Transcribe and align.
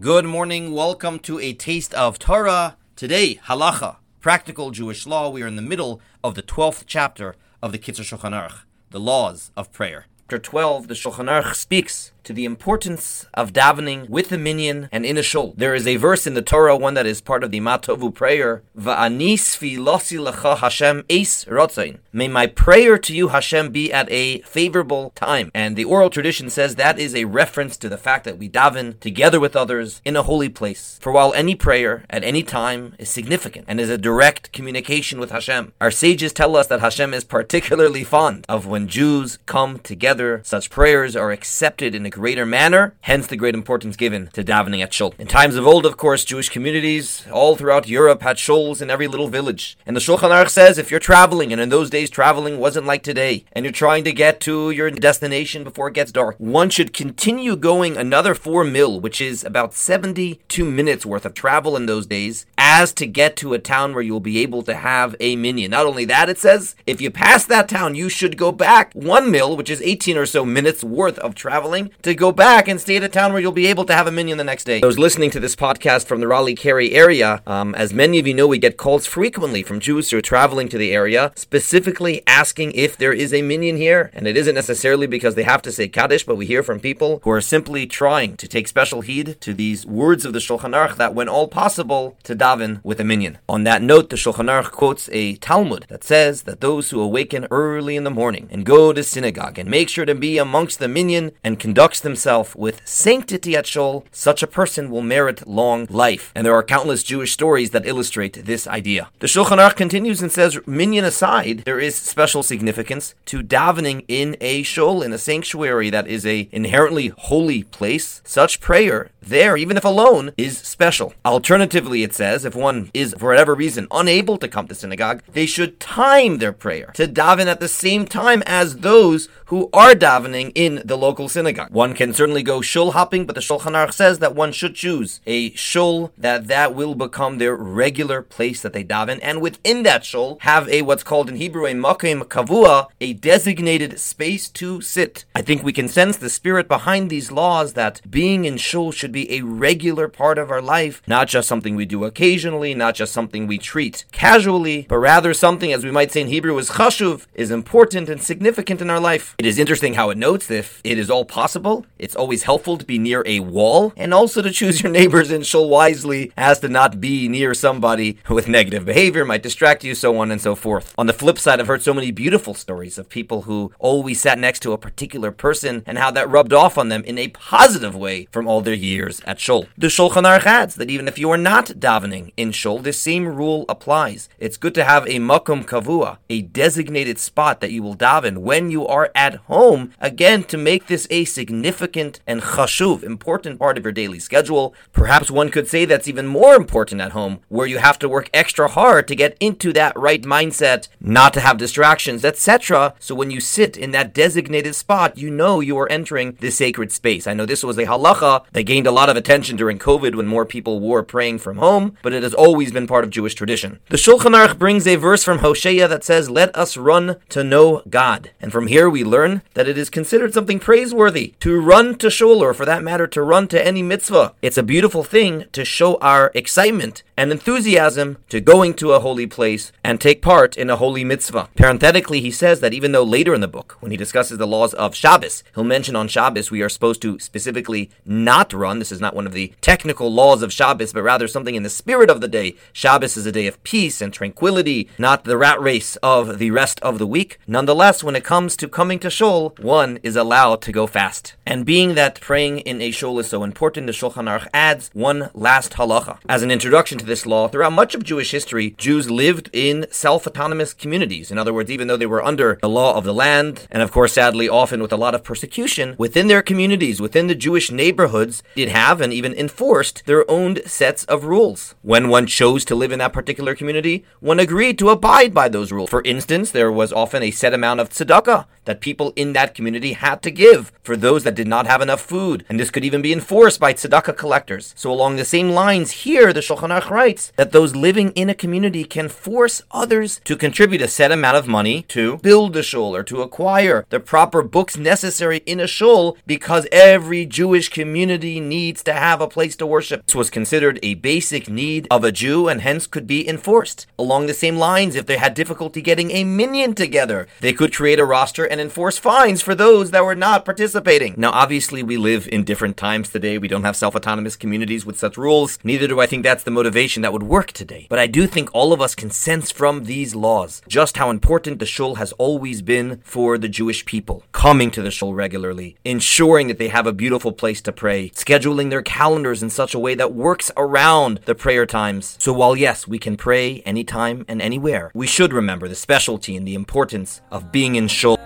Good 0.00 0.26
morning. 0.26 0.70
Welcome 0.70 1.18
to 1.20 1.40
a 1.40 1.54
taste 1.54 1.92
of 1.92 2.20
Torah. 2.20 2.76
Today, 2.94 3.40
halacha, 3.46 3.96
practical 4.20 4.70
Jewish 4.70 5.08
law. 5.08 5.28
We 5.28 5.42
are 5.42 5.48
in 5.48 5.56
the 5.56 5.60
middle 5.60 6.00
of 6.22 6.36
the 6.36 6.42
12th 6.42 6.84
chapter 6.86 7.34
of 7.60 7.72
the 7.72 7.80
Kitzur 7.80 8.04
Shulchan 8.04 8.30
Aruch, 8.30 8.60
the 8.90 9.00
laws 9.00 9.50
of 9.56 9.72
prayer. 9.72 10.06
Chapter 10.30 10.50
12, 10.50 10.88
the 10.88 10.94
Shulchan 10.94 11.24
Aruch 11.24 11.54
speaks 11.54 12.12
to 12.28 12.34
the 12.34 12.44
importance 12.44 13.24
of 13.32 13.54
davening 13.54 14.06
with 14.10 14.28
the 14.28 14.36
minyan 14.36 14.90
and 14.92 15.06
in 15.06 15.16
a 15.16 15.22
shul. 15.22 15.54
There 15.56 15.74
is 15.74 15.86
a 15.86 15.96
verse 15.96 16.26
in 16.26 16.34
the 16.34 16.42
Torah, 16.42 16.76
one 16.76 16.92
that 16.92 17.06
is 17.06 17.22
part 17.22 17.42
of 17.42 17.50
the 17.50 17.60
Ma 17.60 17.78
Tovu 17.78 18.14
prayer, 18.14 18.62
Va'anis 18.78 19.56
filosi 19.56 20.22
lecha 20.22 20.58
Hashem 20.58 21.04
rotzain. 21.04 22.00
May 22.12 22.28
my 22.28 22.46
prayer 22.46 22.98
to 22.98 23.16
you, 23.16 23.28
Hashem, 23.28 23.70
be 23.70 23.90
at 23.90 24.10
a 24.10 24.42
favorable 24.42 25.12
time. 25.14 25.50
And 25.54 25.74
the 25.74 25.86
oral 25.86 26.10
tradition 26.10 26.50
says 26.50 26.74
that 26.74 26.98
is 26.98 27.14
a 27.14 27.24
reference 27.24 27.78
to 27.78 27.88
the 27.88 27.96
fact 27.96 28.24
that 28.26 28.36
we 28.36 28.50
daven 28.50 29.00
together 29.00 29.40
with 29.40 29.56
others 29.56 30.02
in 30.04 30.14
a 30.14 30.22
holy 30.22 30.50
place. 30.50 30.98
For 31.00 31.12
while 31.12 31.32
any 31.32 31.54
prayer 31.54 32.04
at 32.10 32.24
any 32.24 32.42
time 32.42 32.94
is 32.98 33.08
significant 33.08 33.64
and 33.68 33.80
is 33.80 33.88
a 33.88 33.96
direct 33.96 34.52
communication 34.52 35.18
with 35.18 35.30
Hashem, 35.30 35.72
our 35.80 35.90
sages 35.90 36.34
tell 36.34 36.56
us 36.56 36.66
that 36.66 36.80
Hashem 36.80 37.14
is 37.14 37.24
particularly 37.24 38.04
fond 38.04 38.44
of 38.50 38.66
when 38.66 38.86
Jews 38.86 39.38
come 39.46 39.78
together. 39.78 40.17
Such 40.42 40.70
prayers 40.70 41.14
are 41.14 41.30
accepted 41.30 41.94
in 41.94 42.04
a 42.04 42.10
greater 42.10 42.44
manner, 42.44 42.94
hence 43.02 43.26
the 43.26 43.36
great 43.36 43.54
importance 43.54 43.96
given 43.96 44.28
to 44.32 44.42
davening 44.42 44.82
at 44.82 44.92
shul. 44.92 45.14
In 45.18 45.28
times 45.28 45.54
of 45.54 45.66
old, 45.66 45.86
of 45.86 45.96
course, 45.96 46.24
Jewish 46.24 46.48
communities 46.48 47.24
all 47.30 47.54
throughout 47.56 47.88
Europe 47.88 48.22
had 48.22 48.36
shuls 48.36 48.82
in 48.82 48.90
every 48.90 49.06
little 49.06 49.28
village. 49.28 49.78
And 49.86 49.94
the 49.94 50.00
Shulchan 50.00 50.30
Aruch 50.30 50.50
says 50.50 50.76
if 50.76 50.90
you're 50.90 51.00
traveling, 51.00 51.52
and 51.52 51.60
in 51.60 51.68
those 51.68 51.90
days 51.90 52.10
traveling 52.10 52.58
wasn't 52.58 52.86
like 52.86 53.02
today, 53.02 53.44
and 53.52 53.64
you're 53.64 53.72
trying 53.72 54.04
to 54.04 54.12
get 54.12 54.40
to 54.40 54.70
your 54.70 54.90
destination 54.90 55.62
before 55.62 55.88
it 55.88 55.94
gets 55.94 56.10
dark, 56.10 56.36
one 56.38 56.70
should 56.70 56.92
continue 56.92 57.54
going 57.54 57.96
another 57.96 58.34
four 58.34 58.64
mil, 58.64 59.00
which 59.00 59.20
is 59.20 59.44
about 59.44 59.74
72 59.74 60.64
minutes 60.64 61.06
worth 61.06 61.24
of 61.24 61.34
travel 61.34 61.76
in 61.76 61.86
those 61.86 62.06
days, 62.06 62.44
as 62.70 62.92
to 62.92 63.06
get 63.06 63.34
to 63.34 63.54
a 63.54 63.58
town 63.58 63.94
where 63.94 64.02
you'll 64.02 64.20
be 64.20 64.40
able 64.40 64.62
to 64.62 64.74
have 64.74 65.16
a 65.20 65.36
minyan. 65.36 65.70
Not 65.70 65.86
only 65.86 66.04
that, 66.04 66.28
it 66.28 66.36
says, 66.36 66.76
if 66.86 67.00
you 67.00 67.10
pass 67.10 67.46
that 67.46 67.66
town, 67.66 67.94
you 67.94 68.10
should 68.10 68.36
go 68.36 68.52
back 68.52 68.92
one 68.92 69.30
mil, 69.30 69.56
which 69.56 69.70
is 69.70 69.80
18 69.80 70.18
or 70.18 70.26
so 70.26 70.44
minutes 70.44 70.84
worth 70.84 71.18
of 71.20 71.34
traveling, 71.34 71.90
to 72.02 72.14
go 72.14 72.30
back 72.30 72.68
and 72.68 72.78
stay 72.78 72.98
at 72.98 73.02
a 73.02 73.08
town 73.08 73.32
where 73.32 73.40
you'll 73.40 73.52
be 73.52 73.68
able 73.68 73.86
to 73.86 73.94
have 73.94 74.06
a 74.06 74.12
minyan 74.12 74.36
the 74.36 74.44
next 74.44 74.64
day. 74.64 74.82
I 74.82 74.86
was 74.86 74.98
listening 74.98 75.30
to 75.30 75.40
this 75.40 75.56
podcast 75.56 76.04
from 76.04 76.20
the 76.20 76.28
Raleigh 76.28 76.54
Cary 76.54 76.92
area. 76.92 77.42
Um, 77.46 77.74
as 77.74 77.94
many 77.94 78.18
of 78.18 78.26
you 78.26 78.34
know, 78.34 78.46
we 78.46 78.58
get 78.58 78.76
calls 78.76 79.06
frequently 79.06 79.62
from 79.62 79.80
Jews 79.80 80.10
who 80.10 80.18
are 80.18 80.20
traveling 80.20 80.68
to 80.68 80.76
the 80.76 80.92
area, 80.92 81.32
specifically 81.36 82.22
asking 82.26 82.72
if 82.72 82.98
there 82.98 83.14
is 83.14 83.32
a 83.32 83.40
minyan 83.40 83.78
here. 83.78 84.10
And 84.12 84.26
it 84.26 84.36
isn't 84.36 84.54
necessarily 84.54 85.06
because 85.06 85.36
they 85.36 85.44
have 85.44 85.62
to 85.62 85.72
say 85.72 85.88
Kaddish, 85.88 86.26
but 86.26 86.36
we 86.36 86.44
hear 86.44 86.62
from 86.62 86.80
people 86.80 87.22
who 87.24 87.30
are 87.30 87.40
simply 87.40 87.86
trying 87.86 88.36
to 88.36 88.46
take 88.46 88.68
special 88.68 89.00
heed 89.00 89.40
to 89.40 89.54
these 89.54 89.86
words 89.86 90.26
of 90.26 90.34
the 90.34 90.38
Shulchan 90.38 90.74
Aruch 90.74 90.96
that 90.96 91.14
when 91.14 91.30
all 91.30 91.48
possible, 91.48 92.18
to 92.24 92.36
daven 92.36 92.57
with 92.82 93.00
a 93.00 93.04
minyan. 93.04 93.38
On 93.48 93.64
that 93.64 93.82
note, 93.82 94.10
the 94.10 94.16
Shulchan 94.16 94.48
Aruch 94.48 94.70
quotes 94.70 95.08
a 95.12 95.36
Talmud 95.36 95.86
that 95.88 96.04
says 96.04 96.42
that 96.42 96.60
those 96.60 96.90
who 96.90 97.00
awaken 97.00 97.46
early 97.50 97.96
in 97.96 98.04
the 98.04 98.10
morning 98.10 98.48
and 98.50 98.64
go 98.64 98.92
to 98.92 99.02
synagogue 99.02 99.58
and 99.58 99.70
make 99.70 99.88
sure 99.88 100.04
to 100.04 100.14
be 100.14 100.38
amongst 100.38 100.78
the 100.78 100.88
minyan 100.88 101.32
and 101.44 101.60
conducts 101.60 102.02
himself 102.02 102.56
with 102.56 102.80
sanctity 102.84 103.56
at 103.56 103.66
Shul, 103.66 104.04
such 104.10 104.42
a 104.42 104.46
person 104.46 104.90
will 104.90 105.02
merit 105.02 105.46
long 105.46 105.86
life. 105.90 106.32
And 106.34 106.44
there 106.46 106.54
are 106.54 106.62
countless 106.62 107.02
Jewish 107.02 107.32
stories 107.32 107.70
that 107.70 107.86
illustrate 107.86 108.44
this 108.44 108.66
idea. 108.66 109.10
The 109.20 109.26
Shulchan 109.26 109.58
Aruch 109.58 109.76
continues 109.76 110.22
and 110.22 110.32
says, 110.32 110.58
minyan 110.66 111.04
aside, 111.04 111.62
there 111.64 111.80
is 111.80 111.96
special 111.96 112.42
significance 112.42 113.14
to 113.26 113.42
davening 113.42 114.04
in 114.08 114.36
a 114.40 114.62
shul, 114.62 115.02
in 115.02 115.12
a 115.12 115.18
sanctuary 115.18 115.90
that 115.90 116.06
is 116.06 116.26
a 116.26 116.48
inherently 116.52 117.08
holy 117.08 117.62
place. 117.64 118.20
Such 118.24 118.60
prayer 118.60 119.10
there, 119.20 119.56
even 119.56 119.76
if 119.76 119.84
alone, 119.84 120.32
is 120.36 120.58
special. 120.58 121.14
Alternatively, 121.24 122.02
it 122.02 122.14
says, 122.14 122.44
if 122.48 122.56
one 122.56 122.90
is, 122.92 123.14
for 123.16 123.28
whatever 123.28 123.54
reason, 123.54 123.86
unable 123.92 124.36
to 124.38 124.48
come 124.48 124.66
to 124.66 124.74
synagogue, 124.74 125.22
they 125.32 125.46
should 125.46 125.78
time 125.78 126.38
their 126.38 126.52
prayer 126.52 126.90
to 126.94 127.06
daven 127.06 127.46
at 127.46 127.60
the 127.60 127.68
same 127.68 128.06
time 128.06 128.42
as 128.46 128.78
those 128.78 129.28
who 129.46 129.70
are 129.72 129.94
davening 129.94 130.50
in 130.54 130.82
the 130.84 130.96
local 130.96 131.28
synagogue. 131.28 131.70
One 131.70 131.94
can 131.94 132.12
certainly 132.12 132.42
go 132.42 132.60
shul 132.60 132.92
hopping, 132.92 133.26
but 133.26 133.34
the 133.34 133.40
Shulchan 133.40 133.72
Aruch 133.72 133.92
says 133.92 134.18
that 134.18 134.34
one 134.34 134.52
should 134.52 134.74
choose 134.74 135.20
a 135.26 135.52
shul 135.54 136.12
that 136.18 136.48
that 136.48 136.74
will 136.74 136.94
become 136.94 137.38
their 137.38 137.54
regular 137.54 138.22
place 138.22 138.62
that 138.62 138.72
they 138.72 138.84
daven, 138.84 139.18
and 139.22 139.40
within 139.40 139.82
that 139.84 140.04
shul 140.04 140.38
have 140.40 140.68
a 140.68 140.82
what's 140.82 141.02
called 141.04 141.28
in 141.28 141.36
Hebrew 141.36 141.66
a 141.66 141.74
makom 141.74 142.22
kavua, 142.22 142.88
a 143.00 143.12
designated 143.12 144.00
space 144.00 144.48
to 144.50 144.80
sit. 144.80 145.24
I 145.34 145.42
think 145.42 145.62
we 145.62 145.72
can 145.72 145.88
sense 145.88 146.16
the 146.16 146.30
spirit 146.30 146.66
behind 146.66 147.10
these 147.10 147.30
laws 147.30 147.74
that 147.74 148.00
being 148.10 148.44
in 148.46 148.56
shul 148.56 148.90
should 148.90 149.12
be 149.12 149.30
a 149.32 149.42
regular 149.42 150.08
part 150.08 150.38
of 150.38 150.50
our 150.50 150.62
life, 150.62 151.02
not 151.06 151.28
just 151.28 151.48
something 151.48 151.76
we 151.76 151.84
do 151.84 152.04
occasionally, 152.04 152.37
not 152.44 152.94
just 152.94 153.12
something 153.12 153.46
we 153.46 153.58
treat 153.58 154.04
casually, 154.12 154.86
but 154.88 154.98
rather 154.98 155.34
something, 155.34 155.72
as 155.72 155.84
we 155.84 155.90
might 155.90 156.12
say 156.12 156.20
in 156.20 156.28
Hebrew, 156.28 156.56
is 156.58 156.70
chashuv, 156.70 157.26
is 157.34 157.50
important 157.50 158.08
and 158.08 158.22
significant 158.22 158.80
in 158.80 158.90
our 158.90 159.00
life. 159.00 159.34
It 159.38 159.46
is 159.46 159.58
interesting 159.58 159.94
how 159.94 160.10
it 160.10 160.18
notes 160.18 160.50
if 160.50 160.80
it 160.84 160.98
is 160.98 161.10
all 161.10 161.24
possible, 161.24 161.84
it's 161.98 162.16
always 162.16 162.44
helpful 162.44 162.78
to 162.78 162.84
be 162.84 162.98
near 162.98 163.22
a 163.26 163.40
wall, 163.40 163.92
and 163.96 164.14
also 164.14 164.42
to 164.42 164.50
choose 164.50 164.82
your 164.82 164.92
neighbors 164.98 165.30
in 165.30 165.42
shul 165.42 165.68
wisely 165.68 166.32
as 166.36 166.60
to 166.60 166.68
not 166.68 167.00
be 167.00 167.28
near 167.28 167.54
somebody 167.54 168.18
with 168.28 168.48
negative 168.48 168.84
behavior, 168.84 169.24
might 169.24 169.42
distract 169.42 169.84
you, 169.84 169.94
so 169.94 170.16
on 170.18 170.30
and 170.30 170.40
so 170.40 170.54
forth. 170.54 170.94
On 170.96 171.06
the 171.06 171.12
flip 171.12 171.38
side, 171.38 171.60
I've 171.60 171.66
heard 171.66 171.82
so 171.82 171.94
many 171.94 172.10
beautiful 172.10 172.54
stories 172.54 172.98
of 172.98 173.08
people 173.08 173.42
who 173.42 173.72
always 173.78 174.20
sat 174.20 174.38
next 174.38 174.60
to 174.60 174.72
a 174.72 174.78
particular 174.78 175.32
person 175.32 175.82
and 175.86 175.98
how 175.98 176.10
that 176.12 176.28
rubbed 176.28 176.52
off 176.52 176.78
on 176.78 176.88
them 176.88 177.02
in 177.04 177.18
a 177.18 177.28
positive 177.28 177.96
way 177.96 178.26
from 178.30 178.46
all 178.46 178.60
their 178.60 178.74
years 178.74 179.20
at 179.26 179.40
shul. 179.40 179.66
The 179.76 179.88
Shulchan 179.88 180.24
Aruch 180.24 180.46
adds 180.46 180.76
that 180.76 180.90
even 180.90 181.08
if 181.08 181.18
you 181.18 181.30
are 181.30 181.36
not 181.36 181.66
davening 181.66 182.27
in 182.36 182.52
shul, 182.52 182.78
the 182.78 182.92
same 182.92 183.26
rule 183.26 183.64
applies. 183.68 184.28
It's 184.38 184.56
good 184.56 184.74
to 184.74 184.84
have 184.84 185.06
a 185.06 185.18
makom 185.18 185.64
kavua, 185.64 186.18
a 186.28 186.42
designated 186.42 187.18
spot 187.18 187.60
that 187.60 187.72
you 187.72 187.82
will 187.82 187.96
daven 187.96 188.38
when 188.38 188.70
you 188.70 188.86
are 188.86 189.10
at 189.14 189.36
home, 189.46 189.92
again 190.00 190.44
to 190.44 190.58
make 190.58 190.86
this 190.86 191.06
a 191.10 191.24
significant 191.24 192.20
and 192.26 192.42
chashuv, 192.42 193.02
important 193.02 193.58
part 193.58 193.78
of 193.78 193.84
your 193.84 193.92
daily 193.92 194.18
schedule. 194.18 194.74
Perhaps 194.92 195.30
one 195.30 195.50
could 195.50 195.68
say 195.68 195.84
that's 195.84 196.08
even 196.08 196.26
more 196.26 196.54
important 196.54 197.00
at 197.00 197.12
home, 197.12 197.40
where 197.48 197.66
you 197.66 197.78
have 197.78 197.98
to 198.00 198.08
work 198.08 198.30
extra 198.32 198.68
hard 198.68 199.08
to 199.08 199.16
get 199.16 199.36
into 199.40 199.72
that 199.72 199.96
right 199.96 200.22
mindset, 200.22 200.88
not 201.00 201.32
to 201.34 201.40
have 201.40 201.56
distractions, 201.56 202.24
etc. 202.24 202.94
So 202.98 203.14
when 203.14 203.30
you 203.30 203.40
sit 203.40 203.76
in 203.76 203.92
that 203.92 204.14
designated 204.14 204.74
spot, 204.74 205.16
you 205.16 205.30
know 205.30 205.60
you 205.60 205.78
are 205.78 205.90
entering 205.90 206.36
the 206.40 206.50
sacred 206.50 206.92
space. 206.92 207.26
I 207.26 207.34
know 207.34 207.46
this 207.46 207.64
was 207.64 207.78
a 207.78 207.86
halacha 207.86 208.44
that 208.52 208.62
gained 208.64 208.86
a 208.86 208.92
lot 208.92 209.08
of 209.08 209.16
attention 209.16 209.56
during 209.56 209.78
COVID 209.78 210.14
when 210.14 210.26
more 210.26 210.44
people 210.44 210.80
were 210.80 211.02
praying 211.02 211.38
from 211.38 211.58
home, 211.58 211.96
but 212.02 212.12
it 212.18 212.22
has 212.22 212.34
always 212.34 212.72
been 212.72 212.86
part 212.86 213.04
of 213.04 213.10
Jewish 213.10 213.34
tradition. 213.34 213.78
The 213.88 213.96
Shulchan 213.96 214.34
Aruch 214.34 214.58
brings 214.58 214.86
a 214.86 214.96
verse 214.96 215.24
from 215.24 215.38
Hosea 215.38 215.88
that 215.88 216.04
says, 216.04 216.28
Let 216.28 216.54
us 216.54 216.76
run 216.76 217.16
to 217.30 217.42
know 217.42 217.82
God. 217.88 218.30
And 218.40 218.52
from 218.52 218.66
here 218.66 218.90
we 218.90 219.04
learn 219.04 219.42
that 219.54 219.68
it 219.68 219.78
is 219.78 219.88
considered 219.88 220.34
something 220.34 220.58
praiseworthy 220.58 221.34
to 221.40 221.60
run 221.60 221.96
to 221.98 222.10
shul, 222.10 222.42
or 222.42 222.52
for 222.52 222.66
that 222.66 222.82
matter, 222.82 223.06
to 223.06 223.22
run 223.22 223.48
to 223.48 223.66
any 223.66 223.82
mitzvah. 223.82 224.34
It's 224.42 224.58
a 224.58 224.62
beautiful 224.62 225.04
thing 225.04 225.46
to 225.52 225.64
show 225.64 225.96
our 225.96 226.30
excitement 226.34 227.02
and 227.16 227.32
enthusiasm 227.32 228.18
to 228.28 228.40
going 228.40 228.74
to 228.74 228.92
a 228.92 229.00
holy 229.00 229.26
place 229.26 229.72
and 229.82 230.00
take 230.00 230.22
part 230.22 230.56
in 230.56 230.70
a 230.70 230.76
holy 230.76 231.04
mitzvah. 231.04 231.48
Parenthetically, 231.56 232.20
he 232.20 232.30
says 232.30 232.60
that 232.60 232.72
even 232.72 232.92
though 232.92 233.02
later 233.02 233.34
in 233.34 233.40
the 233.40 233.48
book, 233.48 233.76
when 233.80 233.90
he 233.90 233.96
discusses 233.96 234.38
the 234.38 234.46
laws 234.46 234.72
of 234.74 234.94
Shabbos, 234.94 235.42
he'll 235.54 235.64
mention 235.64 235.96
on 235.96 236.08
Shabbos 236.08 236.50
we 236.50 236.62
are 236.62 236.68
supposed 236.68 237.02
to 237.02 237.18
specifically 237.18 237.90
not 238.04 238.52
run. 238.52 238.78
This 238.78 238.92
is 238.92 239.00
not 239.00 239.14
one 239.14 239.26
of 239.26 239.32
the 239.32 239.52
technical 239.60 240.12
laws 240.12 240.42
of 240.42 240.52
Shabbos, 240.52 240.92
but 240.92 241.02
rather 241.02 241.26
something 241.26 241.54
in 241.54 241.62
the 241.62 241.70
spirit 241.70 242.07
of 242.08 242.20
the 242.20 242.28
day. 242.28 242.56
Shabbos 242.72 243.16
is 243.16 243.26
a 243.26 243.32
day 243.32 243.46
of 243.46 243.62
peace 243.62 244.00
and 244.00 244.12
tranquility, 244.12 244.88
not 244.98 245.24
the 245.24 245.36
rat 245.36 245.60
race 245.60 245.96
of 245.96 246.38
the 246.38 246.50
rest 246.50 246.80
of 246.80 246.98
the 246.98 247.06
week. 247.06 247.38
Nonetheless, 247.46 248.02
when 248.02 248.16
it 248.16 248.24
comes 248.24 248.56
to 248.56 248.68
coming 248.68 248.98
to 249.00 249.10
shul, 249.10 249.54
one 249.60 249.98
is 250.02 250.16
allowed 250.16 250.62
to 250.62 250.72
go 250.72 250.86
fast. 250.86 251.34
And 251.46 251.64
being 251.66 251.94
that 251.94 252.20
praying 252.20 252.60
in 252.60 252.80
a 252.80 252.90
shul 252.90 253.18
is 253.18 253.28
so 253.28 253.42
important, 253.42 253.86
the 253.86 253.92
Shulchan 253.92 254.28
Aruch 254.28 254.48
adds 254.52 254.90
one 254.92 255.30
last 255.34 255.72
halacha. 255.72 256.18
As 256.28 256.42
an 256.42 256.50
introduction 256.50 256.98
to 256.98 257.06
this 257.06 257.26
law, 257.26 257.48
throughout 257.48 257.72
much 257.72 257.94
of 257.94 258.04
Jewish 258.04 258.30
history, 258.30 258.74
Jews 258.78 259.10
lived 259.10 259.50
in 259.52 259.86
self-autonomous 259.90 260.74
communities. 260.74 261.30
In 261.30 261.38
other 261.38 261.54
words, 261.54 261.70
even 261.70 261.88
though 261.88 261.96
they 261.96 262.06
were 262.06 262.24
under 262.24 262.58
the 262.60 262.68
law 262.68 262.96
of 262.96 263.04
the 263.04 263.14
land, 263.14 263.66
and 263.70 263.82
of 263.82 263.92
course, 263.92 264.12
sadly, 264.12 264.48
often 264.48 264.82
with 264.82 264.92
a 264.92 264.96
lot 264.96 265.14
of 265.14 265.24
persecution, 265.24 265.94
within 265.98 266.28
their 266.28 266.42
communities, 266.42 267.00
within 267.00 267.26
the 267.26 267.34
Jewish 267.34 267.70
neighborhoods, 267.70 268.42
did 268.54 268.68
have 268.68 269.00
and 269.00 269.12
even 269.12 269.32
enforced 269.34 270.04
their 270.06 270.28
own 270.30 270.64
sets 270.66 271.04
of 271.04 271.24
rules. 271.24 271.74
When 271.88 272.10
one 272.10 272.26
chose 272.26 272.66
to 272.66 272.74
live 272.74 272.92
in 272.92 272.98
that 272.98 273.14
particular 273.14 273.54
community, 273.54 274.04
one 274.20 274.38
agreed 274.38 274.78
to 274.78 274.90
abide 274.90 275.32
by 275.32 275.48
those 275.48 275.72
rules. 275.72 275.88
For 275.88 276.02
instance, 276.04 276.50
there 276.50 276.70
was 276.70 276.92
often 276.92 277.22
a 277.22 277.30
set 277.30 277.54
amount 277.54 277.80
of 277.80 277.88
tzedakah 277.88 278.44
that 278.66 278.82
people 278.82 279.14
in 279.16 279.32
that 279.32 279.54
community 279.54 279.94
had 279.94 280.20
to 280.20 280.30
give 280.30 280.70
for 280.82 280.98
those 280.98 281.24
that 281.24 281.34
did 281.34 281.48
not 281.48 281.66
have 281.66 281.80
enough 281.80 282.02
food, 282.02 282.44
and 282.50 282.60
this 282.60 282.70
could 282.70 282.84
even 282.84 283.00
be 283.00 283.14
enforced 283.14 283.58
by 283.58 283.72
tzedakah 283.72 284.18
collectors. 284.18 284.74
So 284.76 284.92
along 284.92 285.16
the 285.16 285.24
same 285.24 285.48
lines 285.48 286.02
here, 286.04 286.34
the 286.34 286.40
Shulchan 286.40 286.78
Aruch 286.78 286.90
writes 286.90 287.32
that 287.36 287.52
those 287.52 287.74
living 287.74 288.10
in 288.10 288.28
a 288.28 288.34
community 288.34 288.84
can 288.84 289.08
force 289.08 289.62
others 289.70 290.20
to 290.24 290.36
contribute 290.36 290.82
a 290.82 290.88
set 290.88 291.10
amount 291.10 291.38
of 291.38 291.48
money 291.48 291.86
to 291.88 292.18
build 292.18 292.52
the 292.52 292.62
shul 292.62 292.94
or 292.94 293.02
to 293.04 293.22
acquire 293.22 293.86
the 293.88 293.98
proper 293.98 294.42
books 294.42 294.76
necessary 294.76 295.38
in 295.46 295.58
a 295.58 295.66
shul 295.66 296.18
because 296.26 296.66
every 296.70 297.24
Jewish 297.24 297.70
community 297.70 298.40
needs 298.40 298.82
to 298.82 298.92
have 298.92 299.22
a 299.22 299.26
place 299.26 299.56
to 299.56 299.66
worship. 299.66 300.04
This 300.04 300.14
was 300.14 300.28
considered 300.28 300.78
a 300.82 300.92
basic 300.92 301.48
need 301.48 301.77
of 301.90 302.04
a 302.04 302.12
Jew 302.12 302.48
and 302.48 302.60
hence 302.60 302.86
could 302.86 303.06
be 303.06 303.28
enforced. 303.28 303.86
Along 303.98 304.26
the 304.26 304.34
same 304.34 304.56
lines, 304.56 304.96
if 304.96 305.06
they 305.06 305.16
had 305.16 305.34
difficulty 305.34 305.80
getting 305.80 306.10
a 306.10 306.24
minyan 306.24 306.74
together, 306.74 307.28
they 307.40 307.52
could 307.52 307.74
create 307.74 308.00
a 308.00 308.04
roster 308.04 308.44
and 308.44 308.60
enforce 308.60 308.98
fines 308.98 309.42
for 309.42 309.54
those 309.54 309.90
that 309.90 310.04
were 310.04 310.14
not 310.14 310.44
participating. 310.44 311.14
Now, 311.16 311.30
obviously, 311.30 311.82
we 311.82 311.96
live 311.96 312.28
in 312.32 312.44
different 312.44 312.76
times 312.76 313.08
today. 313.08 313.38
We 313.38 313.48
don't 313.48 313.64
have 313.64 313.76
self 313.76 313.94
autonomous 313.94 314.36
communities 314.36 314.84
with 314.84 314.98
such 314.98 315.16
rules. 315.16 315.58
Neither 315.62 315.86
do 315.86 316.00
I 316.00 316.06
think 316.06 316.22
that's 316.22 316.44
the 316.44 316.50
motivation 316.50 317.02
that 317.02 317.12
would 317.12 317.22
work 317.22 317.52
today. 317.52 317.86
But 317.88 317.98
I 317.98 318.06
do 318.06 318.26
think 318.26 318.50
all 318.52 318.72
of 318.72 318.80
us 318.80 318.94
can 318.94 319.10
sense 319.10 319.50
from 319.50 319.84
these 319.84 320.14
laws 320.14 320.62
just 320.68 320.96
how 320.96 321.10
important 321.10 321.58
the 321.58 321.66
shul 321.66 321.96
has 321.96 322.12
always 322.12 322.62
been 322.62 323.00
for 323.04 323.38
the 323.38 323.48
Jewish 323.48 323.84
people. 323.84 324.24
Coming 324.32 324.70
to 324.72 324.82
the 324.82 324.90
shul 324.90 325.14
regularly, 325.14 325.76
ensuring 325.84 326.48
that 326.48 326.58
they 326.58 326.68
have 326.68 326.86
a 326.86 326.92
beautiful 326.92 327.32
place 327.32 327.60
to 327.62 327.72
pray, 327.72 328.10
scheduling 328.10 328.70
their 328.70 328.82
calendars 328.82 329.42
in 329.42 329.50
such 329.50 329.74
a 329.74 329.78
way 329.78 329.94
that 329.94 330.14
works 330.14 330.50
around 330.56 331.20
the 331.24 331.34
prayer 331.34 331.66
times. 331.67 332.15
So 332.19 332.31
while 332.31 332.55
yes, 332.55 332.87
we 332.87 332.99
can 332.99 333.17
pray 333.17 333.61
anytime 333.65 334.23
and 334.27 334.41
anywhere, 334.41 334.91
we 334.93 335.07
should 335.07 335.33
remember 335.33 335.67
the 335.67 335.75
specialty 335.75 336.35
and 336.37 336.47
the 336.47 336.55
importance 336.55 337.21
of 337.31 337.51
being 337.51 337.75
in 337.75 337.87
shul. 337.87 338.17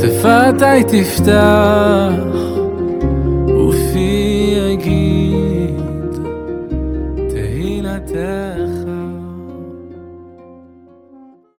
שפתי 0.00 0.84
תפתח 0.84 2.30